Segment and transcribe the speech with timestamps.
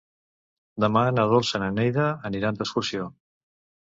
[0.83, 3.05] Demà na Dolça i na Neida aniran d'excursió.